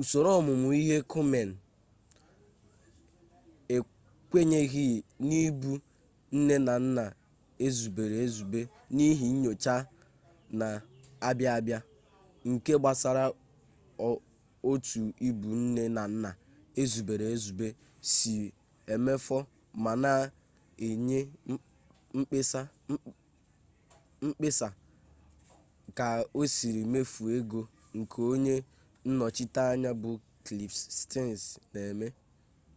[0.00, 1.48] usoro omume ihe komen
[3.76, 4.86] ekwenyeghị
[5.26, 5.72] n'ịbụ
[6.36, 7.04] nne na nna
[7.66, 8.60] ezubere ezube
[8.94, 9.74] n'ihi nyocha
[10.58, 11.78] na-abịa abịa
[12.50, 13.24] nke gbasara
[14.70, 16.30] otu ịbụ nne na nna
[16.82, 17.68] ezubere ezube
[18.12, 18.32] si
[18.94, 19.36] emefu
[19.84, 20.12] ma na
[20.86, 21.20] enye
[24.28, 24.68] mkpesa
[25.98, 26.06] ka
[26.40, 27.60] osiri mefu ego
[27.98, 28.56] nke onye
[29.08, 30.10] nnọchiteanya bụ
[30.44, 31.42] kliff stens
[31.72, 32.08] na-eme